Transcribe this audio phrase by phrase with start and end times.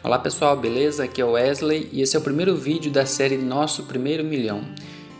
[0.00, 1.02] Olá pessoal, beleza?
[1.02, 4.62] Aqui é o Wesley e esse é o primeiro vídeo da série Nosso Primeiro Milhão.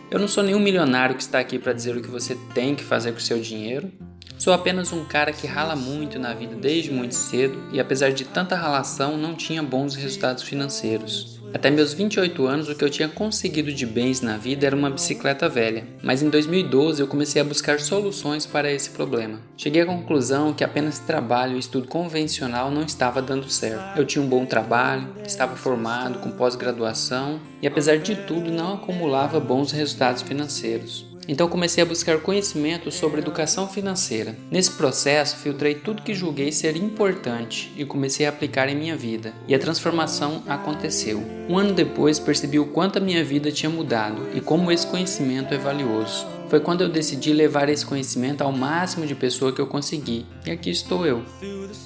[0.08, 2.84] Eu não sou nenhum milionário que está aqui para dizer o que você tem que
[2.84, 3.90] fazer com o seu dinheiro.
[4.38, 8.24] Sou apenas um cara que rala muito na vida desde muito cedo e apesar de
[8.24, 11.37] tanta ralação não tinha bons resultados financeiros.
[11.52, 14.90] Até meus 28 anos, o que eu tinha conseguido de bens na vida era uma
[14.90, 19.40] bicicleta velha, mas em 2012 eu comecei a buscar soluções para esse problema.
[19.56, 23.98] Cheguei à conclusão que apenas trabalho e estudo convencional não estava dando certo.
[23.98, 29.40] Eu tinha um bom trabalho, estava formado, com pós-graduação e, apesar de tudo, não acumulava
[29.40, 31.07] bons resultados financeiros.
[31.28, 34.34] Então comecei a buscar conhecimento sobre educação financeira.
[34.50, 39.34] Nesse processo, filtrei tudo que julguei ser importante e comecei a aplicar em minha vida.
[39.46, 41.22] E a transformação aconteceu.
[41.46, 45.52] Um ano depois, percebi o quanto a minha vida tinha mudado e como esse conhecimento
[45.52, 46.37] é valioso.
[46.48, 50.24] Foi quando eu decidi levar esse conhecimento ao máximo de pessoa que eu consegui.
[50.46, 51.22] E aqui estou eu.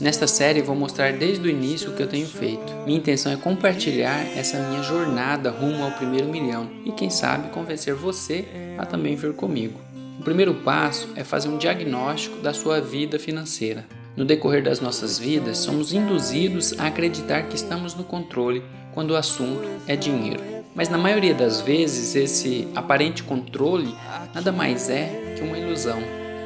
[0.01, 2.73] Nesta série vou mostrar desde o início o que eu tenho feito.
[2.87, 7.95] Minha intenção é compartilhar essa minha jornada rumo ao primeiro milhão e quem sabe convencer
[7.95, 8.45] você
[8.79, 9.80] a também vir comigo.
[10.21, 13.85] O primeiro passo é fazer um diagnóstico da sua vida financeira.
[14.16, 18.63] No decorrer das nossas vidas, somos induzidos a acreditar que estamos no controle
[18.95, 20.62] quando o assunto é dinheiro.
[20.74, 23.95] Mas na maioria das vezes, esse aparente controle
[24.34, 26.02] nada mais é que uma ilusão.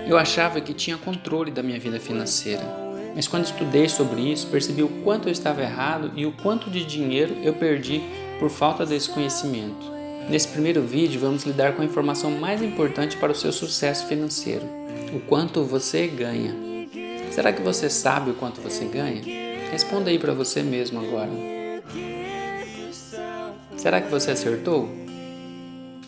[0.09, 2.63] Eu achava que tinha controle da minha vida financeira,
[3.15, 6.85] mas quando estudei sobre isso, percebi o quanto eu estava errado e o quanto de
[6.85, 8.03] dinheiro eu perdi
[8.39, 9.97] por falta desse conhecimento.
[10.29, 14.65] Nesse primeiro vídeo, vamos lidar com a informação mais importante para o seu sucesso financeiro:
[15.15, 16.55] o quanto você ganha.
[17.31, 19.23] Será que você sabe o quanto você ganha?
[19.71, 21.31] Responda aí para você mesmo agora.
[23.77, 24.89] Será que você acertou?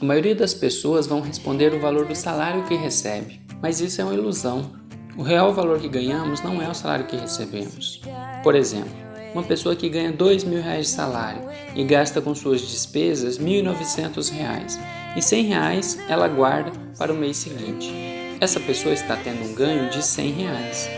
[0.00, 4.04] A maioria das pessoas vão responder o valor do salário que recebe, mas isso é
[4.04, 4.72] uma ilusão.
[5.16, 8.00] O real valor que ganhamos não é o salário que recebemos.
[8.42, 8.90] Por exemplo,
[9.34, 11.42] uma pessoa que ganha dois mil reais de salário
[11.74, 14.80] e gasta com suas despesas 1.900 reais,
[15.14, 17.92] e R$ reais ela guarda para o mês seguinte.
[18.40, 20.88] Essa pessoa está tendo um ganho de R$ reais.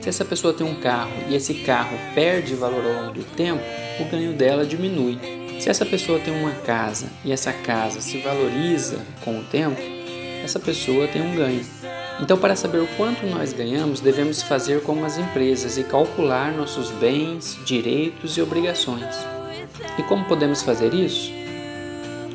[0.00, 3.62] Se essa pessoa tem um carro e esse carro perde valor ao longo do tempo,
[3.98, 5.43] o ganho dela diminui.
[5.60, 9.80] Se essa pessoa tem uma casa e essa casa se valoriza com o tempo,
[10.44, 11.64] essa pessoa tem um ganho.
[12.20, 16.90] Então, para saber o quanto nós ganhamos, devemos fazer como as empresas e calcular nossos
[16.92, 19.16] bens, direitos e obrigações.
[19.98, 21.32] E como podemos fazer isso?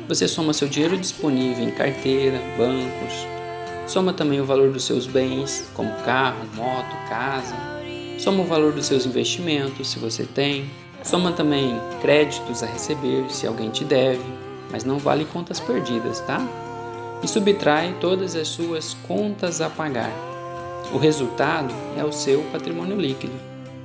[0.08, 3.26] Você soma seu dinheiro disponível em carteira, bancos,
[3.86, 7.54] soma também o valor dos seus bens, como carro, moto, casa,
[8.18, 10.68] soma o valor dos seus investimentos, se você tem,
[11.02, 14.24] Soma também créditos a receber se alguém te deve,
[14.70, 16.40] mas não vale contas perdidas, tá?
[17.22, 20.12] E subtrai todas as suas contas a pagar.
[20.92, 23.32] O resultado é o seu patrimônio líquido.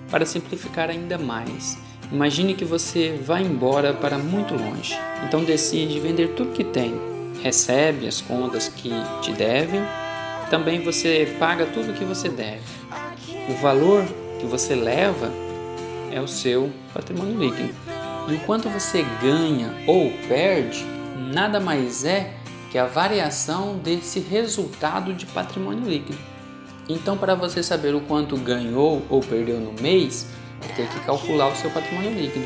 [0.10, 1.78] Para simplificar ainda mais,
[2.12, 4.98] imagine que você vai embora para muito longe,
[5.28, 6.94] então decide vender tudo que tem,
[7.42, 9.82] recebe as contas que te devem,
[10.50, 12.62] também você paga tudo que você deve.
[13.50, 14.04] O valor
[14.40, 15.32] que você leva
[16.12, 17.74] é o seu patrimônio líquido.
[18.28, 20.84] E o quanto você ganha ou perde
[21.34, 22.34] nada mais é
[22.72, 26.18] que a variação desse resultado de patrimônio líquido.
[26.90, 30.28] Então, para você saber o quanto ganhou ou perdeu no mês,
[30.60, 32.46] vai ter que calcular o seu patrimônio líquido.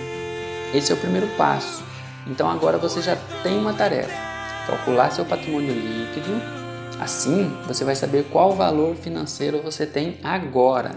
[0.74, 1.84] Esse é o primeiro passo.
[2.28, 4.16] Então, agora você já tem uma tarefa:
[4.68, 6.42] calcular seu patrimônio líquido.
[7.00, 10.92] Assim, você vai saber qual valor financeiro você tem agora.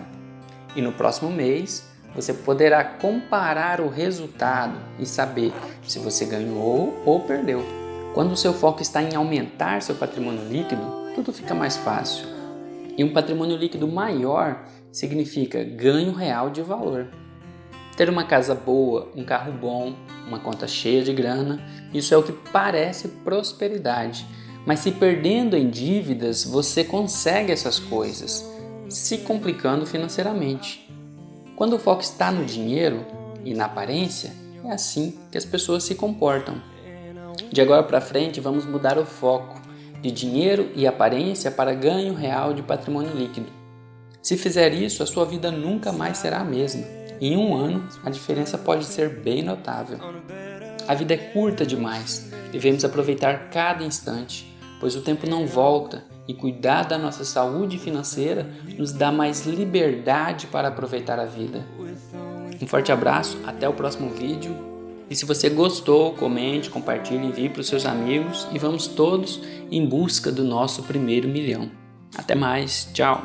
[0.76, 5.52] E no próximo mês, você poderá comparar o resultado e saber
[5.82, 7.64] se você ganhou ou perdeu.
[8.14, 10.82] Quando o seu foco está em aumentar seu patrimônio líquido,
[11.14, 12.26] tudo fica mais fácil.
[12.96, 17.08] E um patrimônio líquido maior significa ganho real de valor.
[17.96, 19.94] Ter uma casa boa, um carro bom,
[20.26, 21.60] uma conta cheia de grana,
[21.92, 24.26] isso é o que parece prosperidade.
[24.66, 28.46] Mas se perdendo em dívidas, você consegue essas coisas,
[28.88, 30.81] se complicando financeiramente.
[31.62, 33.06] Quando o foco está no dinheiro
[33.44, 34.32] e na aparência,
[34.64, 36.60] é assim que as pessoas se comportam.
[37.52, 39.62] De agora para frente, vamos mudar o foco
[40.00, 43.46] de dinheiro e aparência para ganho real de patrimônio líquido.
[44.20, 46.84] Se fizer isso, a sua vida nunca mais será a mesma.
[47.20, 50.00] Em um ano, a diferença pode ser bem notável.
[50.88, 56.34] A vida é curta demais, devemos aproveitar cada instante, pois o tempo não volta e
[56.34, 58.48] cuidar da nossa saúde financeira
[58.78, 61.64] nos dá mais liberdade para aproveitar a vida.
[62.60, 64.56] Um forte abraço, até o próximo vídeo.
[65.10, 69.40] E se você gostou, comente, compartilhe, envie para os seus amigos e vamos todos
[69.70, 71.70] em busca do nosso primeiro milhão.
[72.16, 73.22] Até mais, tchau!